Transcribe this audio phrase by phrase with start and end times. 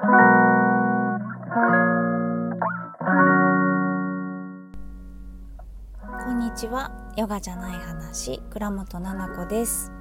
[0.00, 0.06] こ
[6.32, 6.90] んにちは。
[7.18, 8.40] ヨガじゃない話。
[8.50, 9.92] 倉本々子です。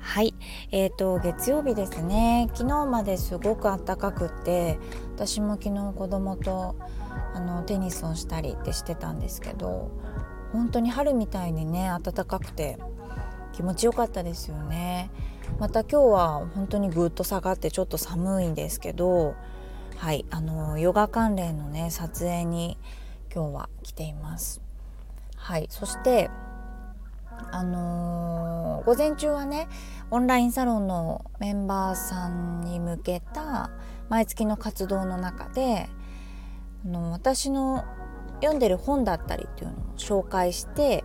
[0.00, 0.34] はい。
[0.70, 2.50] えーと月曜日ですね。
[2.52, 4.78] 昨日まですごく暖かくって
[5.14, 6.76] 私も昨日子供と
[7.34, 9.90] あのテニスをしたりってしてたんですけど
[10.52, 12.76] 本当に春みたいにね暖かくて
[13.54, 15.10] 気持ちよかったですよね。
[15.58, 19.34] また今日は本当にぐっと下がってちょっと寒いんですけど
[19.96, 22.76] はいあのヨガ関連のね撮影に
[23.34, 24.60] 今日は来ています。
[25.36, 26.30] はいそして
[27.52, 29.68] あのー、午前中はね
[30.10, 33.70] オンラインサロンのメンバーさんに向けた
[34.08, 35.88] 毎月の活動の中で
[36.84, 37.84] あの私の
[38.40, 41.04] 読んでる本だったりっていうのを紹介して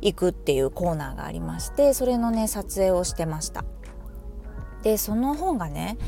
[0.00, 3.64] いくっていうコーナーがありましてそれのね撮影をしてました
[4.82, 5.98] でその本がね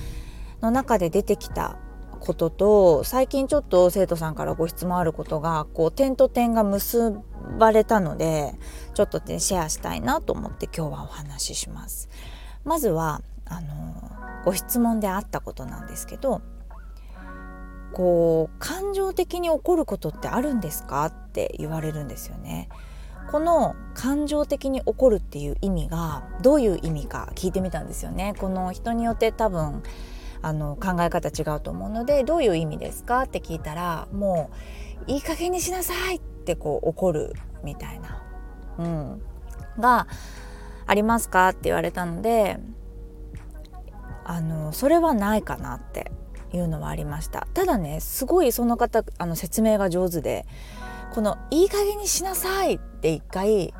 [0.63, 1.79] の中で出てきた
[2.21, 7.19] ことと最近ちょっと生徒さんからご質問あることがこう点と点が結
[7.59, 8.55] ばれたので
[8.95, 12.09] ちょっとねシェアしたいなと思って今日はお話しします
[12.65, 14.11] まずはあの
[14.45, 16.43] ご質問であったことなんですけど
[17.93, 22.69] こう感情的に起こることってあるんですかって言われるんですよね。
[23.31, 28.35] この感情的に起こるっていう意味がどういう意味か聞いてみたんですよね。
[28.39, 29.83] この人によって多分
[30.43, 34.51] あの考え方違うと思うのでどういう意味ですかって聞いたらも
[35.07, 38.23] ういい加減にしなさいってこう怒るみたいな、
[38.79, 39.23] うん、
[39.79, 40.07] が
[40.87, 42.59] ありますかって言われたので
[44.25, 46.11] あのそれはないかなって
[46.53, 50.47] いうのはありましたただねすごいその方あの説明が上手で
[51.13, 53.75] この「いい加減にしなさい」って一回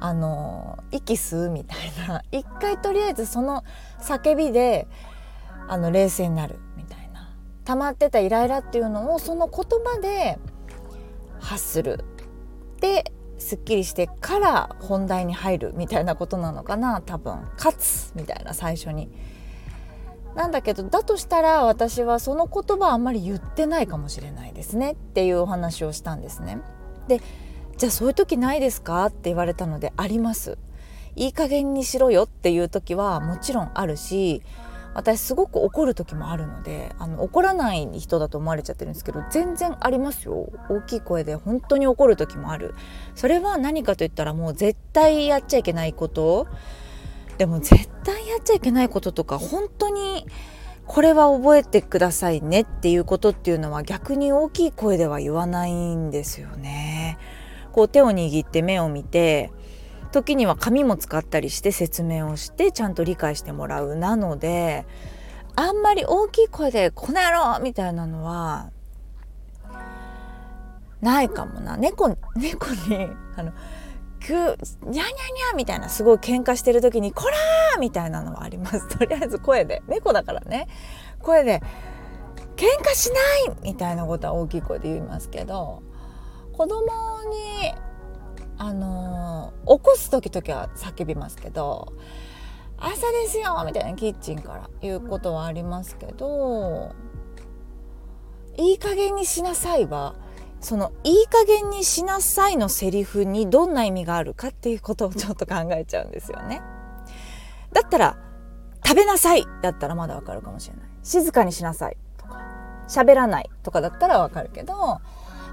[0.00, 3.64] あの息吸うみたいな 一回とりあえずその
[4.00, 4.86] 叫びで
[5.66, 10.38] あの冷静になるみたいな溜まってたイライラっていうのをその言葉で
[11.40, 12.04] 発する
[12.80, 19.10] ですっきりしてから本題に入るみたいなことなのかな多分「勝つ」みたいな最初に。
[20.34, 26.60] なんだけどだとしたら私はその言葉あんまり言ってないかもしれないですねっていうお話をしたんですね。
[27.06, 27.20] で
[27.76, 29.06] じゃあそういう時ないですか？
[29.06, 30.58] って言われたのであります。
[31.16, 34.42] いい加減にしろよっていう時はもちろんあるし
[34.94, 42.74] 私すごく怒る時もあるのであの怒らない人だと思われちゃってるんですけど全然ありますよ大きい声で本当に怒る時もある
[43.14, 46.48] それは何かといったらもう絶対やっちゃいけないこと
[47.38, 50.26] でも絶対やっちゃいけないこととか本当に
[50.86, 57.18] これは覚えてくださいねっていうことっていうのは逆に大きい声では言わないんですよね。
[57.74, 59.50] こう手を握って目を見て
[60.12, 64.86] 時には紙も使ったりして説明をしてちゃんと理解してもらうなので
[65.56, 68.70] あんまり大きい声で「この野郎!」みたいなのは
[71.00, 73.52] ないかもな猫猫にあの
[74.24, 77.36] くにゃにゃにゃみたいなすごい喧嘩してる時に「こら!」
[77.80, 80.68] みたいなのはありますとりあえず声で猫だからね
[81.20, 81.60] 声で
[82.56, 83.10] 「喧嘩し
[83.46, 85.82] ない!」みたいなことは大きい声で言いますけど
[86.56, 86.80] 子供
[87.30, 87.74] に
[88.56, 91.92] あの、起こす時々は叫びますけど
[92.78, 96.92] 「朝ですよ!」みたいなキッチンから言うことはありますけど
[98.56, 100.14] 「いい加減にしなさいは」
[100.60, 106.62] そのいい加減にしなさいのセリフにどんな意味があるかっていうことをちょっと考えちゃうんですよね。
[107.72, 108.16] だったら
[108.82, 110.86] 食べなさいだったらまだわかるかもしれない。
[111.02, 112.40] 静かにしなさいとか
[112.88, 115.00] 喋らないとかだったらわかるけど、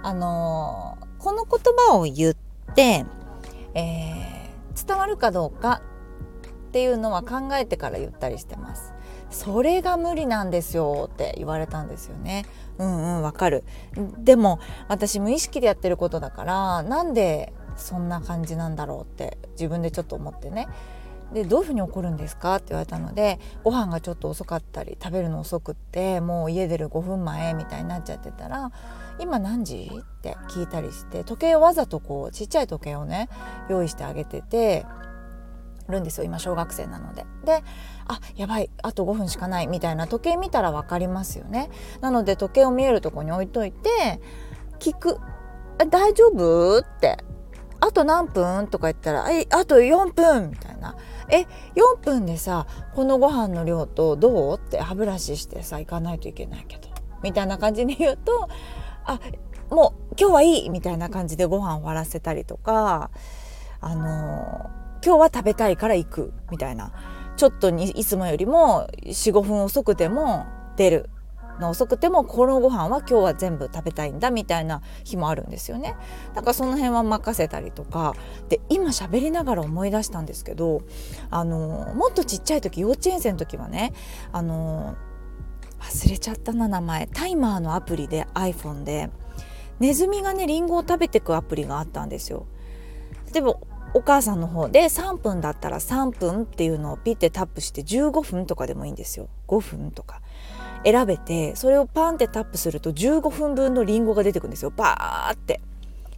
[0.03, 2.35] あのー、この言葉を言っ
[2.75, 3.05] て、
[3.73, 5.81] えー、伝わるかどうか
[6.69, 8.93] っていうのは考えてから言ったりしてます。
[9.29, 12.45] それが無理なんですよって言われたんですよね。
[12.77, 13.63] うんうんわかる。
[14.19, 20.67] でも私無意識でやってることだからなんでそんな感じなんだろうって自分でちょっと思ってね。
[21.33, 22.55] でどういうふうに起こるんですか？
[22.55, 28.71] って言われたのでご飯がちょっと遅かったり食べるの遅くってもう家出る5分前みたいになっちゃってたら
[29.19, 29.89] 「今何時?」
[30.19, 33.29] って聞いたりして時計をわざとこうちっちゃい時計をね
[33.69, 34.85] 用意してあげてて
[35.87, 37.25] るんですよ今小学生なので。
[37.45, 37.63] で
[38.07, 41.69] あやばいあと5分しかないみたいな時計見たら分かりますよね。
[42.01, 44.21] なので時計を見えるとこに置いといて
[44.79, 45.19] 聞く
[45.89, 47.23] 「大丈夫?」って
[47.81, 50.95] 「あと何分?」とか言ったら「えあと4分」みたいな
[51.29, 51.45] 「え
[51.75, 56.87] 4分でさこのご飯の量とどう?」って歯ブラシしてさ行かないといけないけど
[57.21, 58.47] みたいな感じに言うと
[59.05, 59.19] 「あ
[59.69, 63.09] もう今日はいい」みたいな感じでご飯終わらせたりとか
[63.79, 64.69] あの
[65.03, 66.91] 今日は食べたいから行くみたいな
[67.35, 70.45] ちょっとにいつもよりも45分遅くても
[70.75, 71.09] 出る
[71.61, 75.95] の遅くてもこのご飯は今日は全部食べたいんだみたいな日もあるんですよね。
[76.33, 78.13] だからその辺は任せたりとか。
[78.49, 80.81] で今喋りながら思い出したんですけど
[81.29, 83.93] あのもっとちっちゃい時幼稚園生の時はね
[84.31, 84.95] あの
[85.79, 87.07] 忘れちゃったな名前。
[87.07, 89.09] タイマーのアプリで iPhone で。
[89.79, 92.45] ネズミがねリンゴを食べてくアプリがあったんですよ。
[93.33, 93.55] 例えば
[93.93, 99.27] お母さんの方で3分だったら3分っていうのをピッてタップして15分とかでもいいんですよ。
[99.47, 100.21] 5分とか。
[100.85, 104.71] 選べてそれをパンってタップすると15分分のリンゴが出てくるんですよ。
[104.75, 105.61] バーって。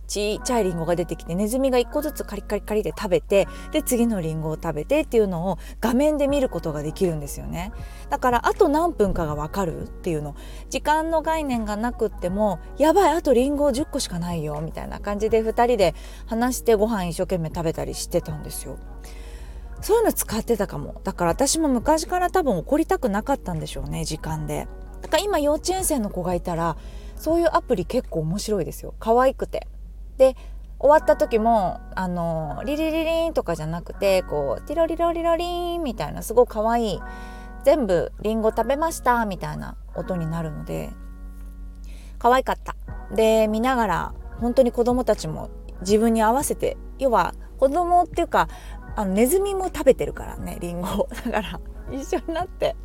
[0.08, 7.72] ちっちゃいリンゴが出てきてネズミが1個ずつカリカリカリで食べてで次のリンゴを食べてっていうのを画面で見ることができるんですよね。
[8.10, 10.36] だからあと何分かが分かるっていうの。
[10.70, 15.96] 時間の概念がなくってもやばいあとリンゴ10個しかないよみたいな感じで2人で
[16.28, 18.78] 話してご飯一生懸命食べたりしてたんですよ。
[19.84, 21.02] そういうの使ってたかも。
[21.04, 24.68] だから私も昔から多分怒りたくなかったんでしょうね時間で。
[25.02, 26.78] だから今幼稚園生の子がいたら
[27.18, 28.96] そういうアプリ結構面白いですよ。
[28.98, 29.68] 可愛くて。
[30.18, 30.38] で
[30.80, 37.00] 終わった時もあのリリリリンとかじゃなくてこうティロリロリロリンみたいなすごい可愛い
[37.66, 40.92] 全部リンゴ食べましたみたいな音になるので
[42.20, 42.78] 可愛かった。
[43.14, 45.50] で見ながら本当に子供たちも
[45.82, 48.48] 自分に合わせて要は子供っていうか
[48.96, 51.08] あのネズミも食べてるからねリンゴ。
[51.26, 51.60] だから
[51.92, 52.76] 一緒になって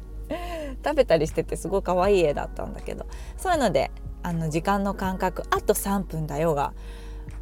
[0.84, 3.06] 食べたりしててすごい可愛い絵だったんだけど。
[3.37, 3.90] そういうので
[4.22, 6.72] あの時間の感覚あと3分だよが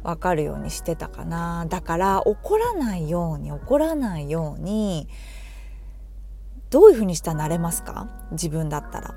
[0.03, 1.65] 分かるようにしてたかな。
[1.67, 5.07] だから怒らないように怒らないように
[6.69, 8.07] どういうふうにしたらなれますか？
[8.31, 9.15] 自分だったら。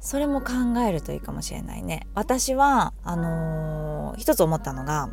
[0.00, 2.06] それも考えるといいかもしれないね。
[2.14, 5.10] 私はあのー、一つ思ったのが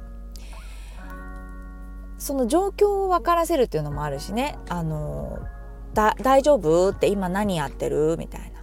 [2.18, 4.58] その状況を分からせるっていうのもあるしね。
[4.70, 5.40] あの
[5.94, 8.62] 大丈夫って今何やってるみたいな。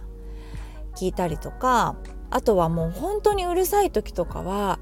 [0.95, 1.95] 聞いたりとか。
[2.31, 4.79] あとはもう本当にうるさい時とかは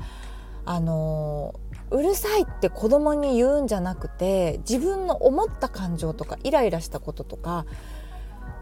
[0.66, 1.54] あの
[1.92, 7.66] うるさいって子供に言うんじゃなくて自分の思った感情とかイライラしたこととか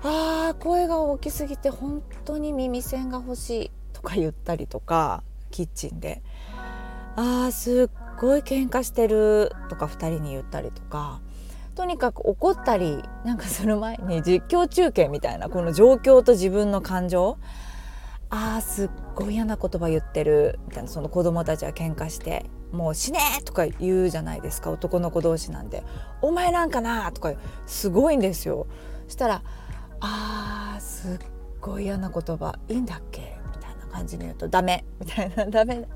[0.03, 6.21] あー声が大きすぎて本当に耳栓が欲しいとか言ったりとかキッチンで。
[7.15, 11.19] あーすっごい喧嘩してるとか2人に言ったりとか
[11.75, 17.37] とにかく怒ったりなんかする前に実況中継みたいなこの状況と自分の感情
[18.29, 25.83] あーすっごい嫌な言葉言ってるみたいなその子供たちは喧嘩して「もう死ね!」とか言うじゃないですか男の子同士なんで
[26.21, 27.33] 「お前なんかな!」とか
[27.65, 28.67] すごいんですよ。
[29.07, 29.41] したら
[29.99, 31.19] 「あーすっ
[31.59, 33.30] ごい嫌な言葉いいんだっけ?」
[33.91, 34.85] 感じに言うとダメ。
[34.99, 35.45] みたいな。
[35.51, 35.87] ダメ。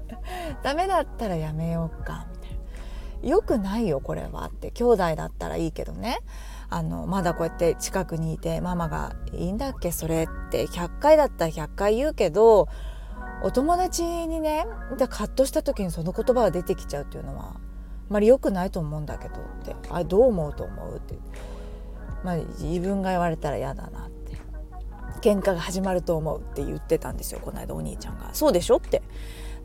[0.63, 2.27] ダメだったらやめようか。
[2.31, 2.57] みたい
[3.23, 3.29] な。
[3.29, 4.45] よくないよこれは。
[4.45, 4.71] って。
[4.71, 6.19] 兄弟だったらいいけどね。
[6.69, 9.91] あのまだこうやって近くにいてママが「いいんだっけ？
[9.91, 10.65] それ」って。
[10.67, 12.67] 100回だったら100回言うけど
[13.43, 14.65] お友達にね
[15.09, 17.59] カッとした時にその言葉が出てきちゃうっていうのはあ
[18.09, 21.15] まり良くないと思うんだけどって「あどう思うと思う?」って、
[22.23, 24.07] まあ、自分が言われたら嫌だな。
[24.07, 24.14] って
[25.21, 28.29] 喧嘩が始まると思うって言ってたんですよこの間お兄ちゃんが。
[28.33, 29.01] そうでしょって。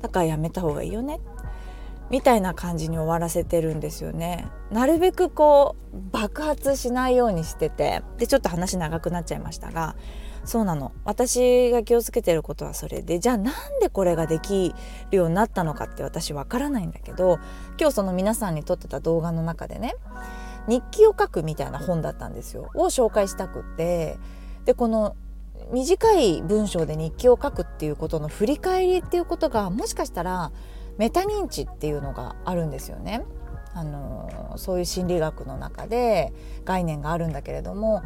[0.01, 1.21] だからやめた方がいいよね。
[2.11, 4.49] みたいな感じに終わらせてるんですよね。
[4.71, 8.03] なるべくこう爆発しないようにしてて。
[8.19, 9.95] でちょっと話長くなっちゃいましたが。
[10.45, 10.93] そうなの。
[11.05, 13.19] 私が気をつけてることはそれで。
[13.19, 14.75] じゃあなんでこれができ
[15.11, 17.39] るようになったのかって私わからないんだけど
[17.79, 19.95] 今日その皆さんに撮ってた動画の中でね
[20.67, 22.71] 日記を書くみたいな本だったんですよ。
[22.75, 24.19] を紹介したくって。
[24.65, 25.15] でこの
[25.73, 30.53] 短い文章で日記を書くっていうことの振り返りっていうことがもしかしたら
[30.99, 33.23] メタ認知っていうのがあるんですよね。
[33.73, 36.33] あのそういう心理学の中で
[36.65, 38.03] 概念があるんだけれども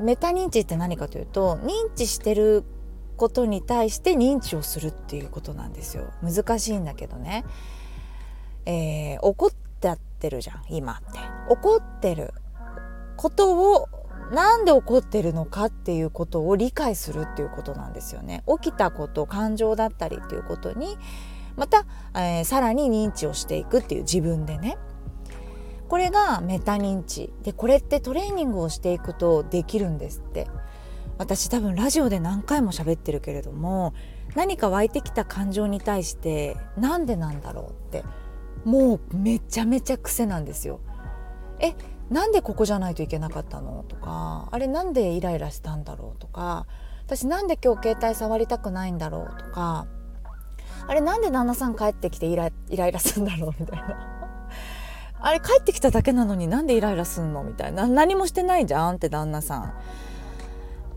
[0.00, 2.62] メタ認知って何かというと認知してる
[3.16, 6.04] ことに対して認知をするっていうことなんですよ。
[6.22, 7.44] 難しいんだけどね、
[8.66, 9.50] えー、怒っ
[9.80, 11.18] ちゃってるじゃん今って。
[11.48, 12.34] 怒ってる
[13.16, 13.88] ことを
[14.32, 18.42] なんで起こってるのかっていうことを理解するっていうことなんですよね。
[18.62, 20.96] 起きたこと感情だったりっていうことに
[21.54, 21.84] また、
[22.14, 24.78] えー、さらに認知をしていくっていう自分でね。
[25.88, 30.48] これがメタ認知でこれってトレーニングをしていくとできるんですって
[31.18, 33.92] 私多分ラジオで何回も喋ってるけれども
[34.34, 38.04] 何か湧いてきた感情に対してなんでなんだろうって
[38.64, 40.80] もうめちゃめちゃ癖なんですよ。
[41.60, 41.74] え
[42.12, 43.84] なんでここじゃないといけなかったの？
[43.88, 46.20] とかあれなんでイライラしたんだろう？
[46.20, 46.66] とか
[47.06, 49.42] 私なんで今日携帯触りたくないんだろう？
[49.42, 49.86] とか
[50.86, 53.54] あれなんで旦那さん帰ってきてイライライラするんだろう？
[53.58, 53.96] みたいな。
[55.24, 57.44] あれ帰ってきただけなのになんでイライラすんの？
[57.44, 57.86] みたいな。
[57.86, 59.74] 何もしてないじゃんって旦那さん。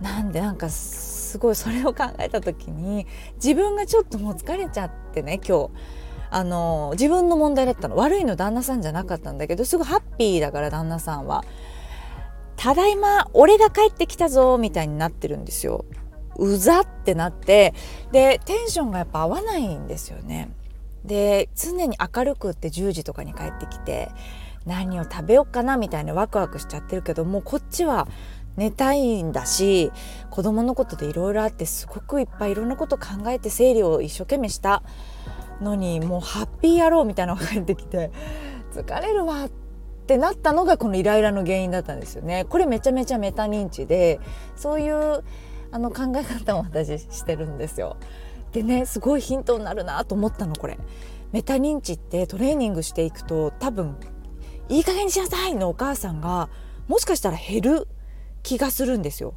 [0.02, 5.72] なんでなんかすごいそれを考えた時に自分がちょっともう疲れちゃってね今日。
[6.30, 11.44] あの自分の問題だったの悪いの旦那さんじゃなかったんだけどすごいハッピーだから旦那さんは
[12.58, 15.86] 「ただいま俺が帰ってきたぞ」みたいになってるんですよ。
[16.38, 17.74] うざってなって
[18.12, 20.50] でテンションがやっぱ合わないんですよね。
[21.06, 24.10] で常に明るくって10時とかに帰ってきて
[24.66, 28.08] 何を食べようかなみたいなワクワクしちゃってるけどもうこっちは
[28.58, 29.92] 寝たいんだし
[30.30, 34.82] 子供のことでいろいろあってすごくいっぱいいろんなこと考えて整理を一生懸命した
[35.62, 38.12] のにもうハッピー野郎みたいなのが帰ってきて
[38.74, 39.50] 疲れるわっ
[40.08, 42.46] てなったのがこのイライラの原因だったんですよね。
[42.46, 44.20] これめちゃめちゃメタ認知で
[44.56, 45.24] そういう
[45.72, 47.98] あの考え方を私してるんですよ。
[48.52, 50.78] でねすごいヒントになるなと思ったのこれ。
[51.32, 53.98] メタ認知ってトレーニングしていくと多分
[54.70, 56.50] 「いい加減にしなさい!」のお母さんが
[56.88, 57.88] もしかしたら減る
[58.44, 59.34] 気がするんですよ。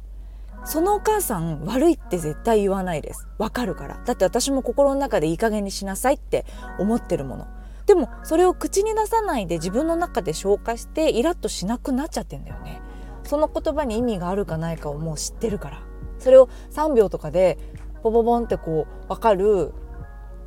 [0.65, 3.27] そのお母さん悪いって絶対言わないです。
[3.37, 3.99] わかるから。
[4.05, 6.45] だって私も心の中でいい加減にしなさいって
[6.79, 7.47] 思ってるもの。
[7.85, 12.81] でもそれを口に出さないで自分の中で消化してイラッとしなくなっちゃってんだよね。
[13.23, 15.81] その言葉に意味があるかないかをもう知ってるから。
[16.19, 17.57] それを3秒とかで
[18.03, 19.73] ポポポンってこう分かる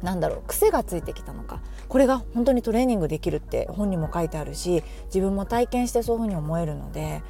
[0.02, 1.60] なんだろう癖がついてきたのか。
[1.88, 7.22] これが本当にトレーニングできるって本にも書いてあるし自分も体験してそういうふうに思えるので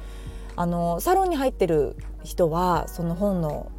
[0.55, 3.71] あのサロンに入ってる人はその本の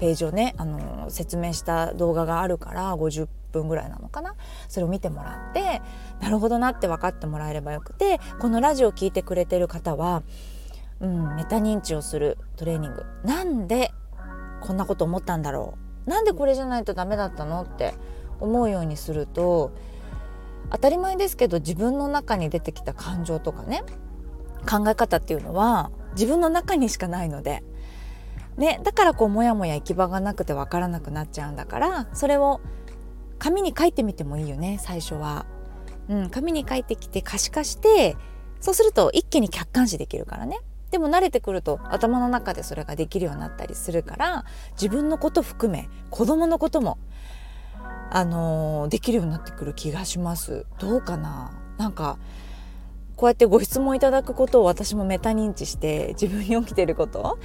[0.00, 4.34] ページをねあの説明した動画があるから50分ぐらいなのかな？
[4.68, 5.82] それを見てもらって
[6.20, 10.22] なるほどなって分かってもらえればよくてこのラジオを聴いてくれてる方は、
[11.00, 13.04] うん、メタ認知をするトレーニング。
[13.24, 13.92] なんで
[14.62, 16.10] こんなこと思ったんだろう？
[16.10, 17.62] なんでこれじゃないとダメだったの？
[17.62, 17.94] って
[18.40, 19.70] 思うようにすると
[20.70, 23.84] 当たり前ですけど自分の中に出てきた感情とかね
[24.68, 27.62] 考え方っていうのは自分の中にしかないので、
[28.56, 32.60] ね、だからこうモヤモヤ行き場がなくて分からなくなっちゃうんだからそれを
[33.38, 35.46] 紙に書いてみてもいいよね最初は。
[36.08, 38.16] うん、紙に書いてきて可視化して
[38.60, 40.58] そうすると一気に客観視できるからね。
[40.90, 46.98] でも慣れてくると頭の中でそれができるようになったりするから自分のこと含め子供のことも、
[48.10, 50.66] あの、できるようになってくる気がします。
[50.78, 51.50] どうかな？
[51.78, 52.18] なんか
[53.16, 57.38] こうやってご質問いただくことを私もメタ認知して自分に起きてること。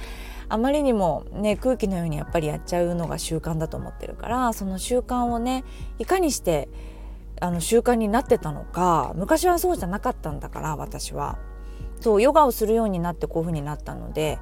[0.50, 5.62] あまりにもね空気のようにやっぱりやっちゃうのが習慣だと思ってるからその習慣をね
[5.98, 6.70] いかにして
[7.38, 11.38] あの習慣になってたのか昔はそうじゃなかったんだから私は。
[12.00, 14.38] そうヨガをするようになってこういう風になったので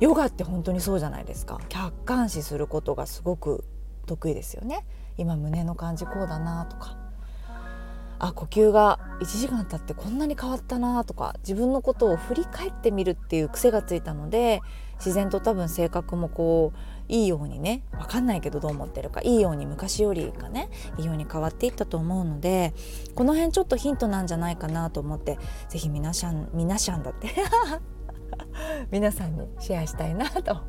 [0.00, 1.60] ヨガって本当にそうじゃないですか。
[1.68, 3.64] 客観視することがすごく
[4.06, 4.84] 得意ですよね。
[5.18, 7.03] 今胸の感じこうだなとか。
[8.18, 14.60] あ呼吸が1時間経ってこんなに変わったなとか自分のことを振り返ってみるっていう癖がついたので
[14.96, 16.78] 自然と多分性格もこう
[17.12, 22.72] いいようにね分かんないけどどう思ってるかいいように昔よりかねいいように変わっていったと思うので
[23.14, 27.28] この辺ちょっとヒントなんじゃないかなと思って是非皆さん皆さんだって
[28.90, 30.62] 皆さんにシェアしたいなと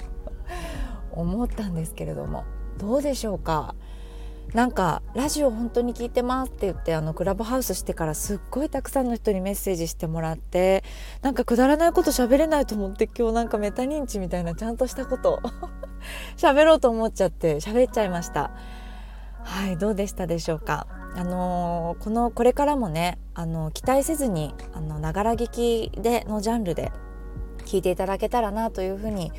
[1.12, 2.44] 思ったんですけれども
[2.78, 3.76] どうでしょうか？
[4.54, 10.84] なんかラジオ本当に聞いてますって言ってあのクラブハウスしてからすっごいたくさんの人にメッセージしてもらって
[11.22, 15.42] なんかくだらないこと喋れないと思って今日なんかメタ認知みたいなちゃんとしたこと
[16.38, 18.52] 喋ろうと思っちゃって喋っちゃいました。
[19.44, 20.88] はいどうでしたでしょうか？
[21.16, 26.92] あのー、このこれからもねあの期待せずにあのながら聞きでのジャンルで
[27.66, 29.32] 聞いていただけたらなというふうに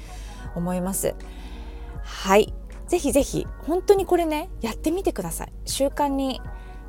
[0.55, 1.15] 思います。
[2.03, 2.55] はい。
[2.89, 6.41] ぜひぜひ本当にこれねやってみてください習慣に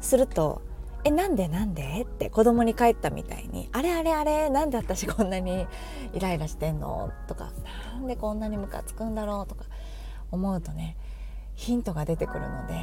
[0.01, 0.61] すると
[1.03, 5.65] 「えなんでなんで?」って子供に帰ったみたいに「あれあれあれなんで私こんなに
[6.13, 7.51] イライラしてんの?」とか
[7.93, 9.65] 「なんでこんなにムカつくんだろう?」とか
[10.31, 10.97] 思うとね
[11.55, 12.75] ヒントが出てくるので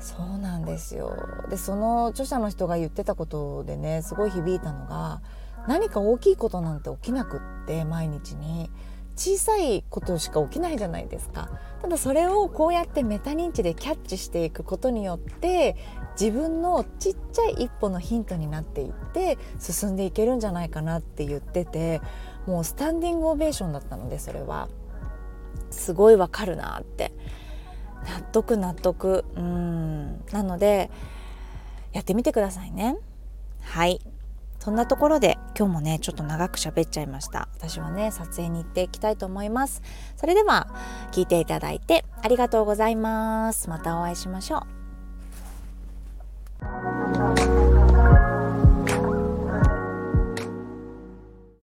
[0.00, 1.14] そうなんですよ
[1.50, 5.20] でその著者の人が言ってたことでねすごい響いたのが
[5.66, 8.70] 何か大きいことなんて起きなくって毎日に。
[9.16, 11.50] 小さいことしか起きないじゃないですか。
[11.80, 15.76] ただそれをこうやってメタ認知でキャッチしていくことによって
[16.18, 22.00] 自分のちっちゃい一歩のヒントになっていって進んでいけるんじゃないかなって言ってて
[22.46, 24.68] もうスタンディングオベーションだったのでそれは。
[25.70, 27.12] すごいわかるなって。
[28.08, 29.24] 納得納得。
[29.36, 30.24] うん。
[30.32, 30.90] なので
[31.92, 32.96] やってみてくださいね。
[33.60, 34.00] はい。
[34.64, 37.48] そんなところで今日もねちょっと長く喋っちゃいました。
[37.54, 39.82] 私はね撮影に行っていきたいと思います。
[40.16, 40.68] それでは
[41.12, 43.68] 聞いていただいてありがとうございます。
[43.68, 44.64] またお会いしましょ
[47.12, 47.13] う。